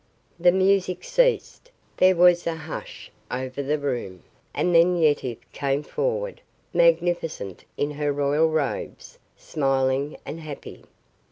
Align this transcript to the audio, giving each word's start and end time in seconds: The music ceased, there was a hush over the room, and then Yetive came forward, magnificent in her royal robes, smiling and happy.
The 0.39 0.51
music 0.51 1.03
ceased, 1.03 1.69
there 1.97 2.15
was 2.15 2.47
a 2.47 2.55
hush 2.55 3.11
over 3.29 3.61
the 3.61 3.77
room, 3.77 4.23
and 4.51 4.73
then 4.73 4.95
Yetive 4.97 5.37
came 5.53 5.83
forward, 5.83 6.41
magnificent 6.73 7.65
in 7.77 7.91
her 7.91 8.11
royal 8.11 8.49
robes, 8.49 9.19
smiling 9.37 10.17
and 10.25 10.39
happy. 10.39 10.85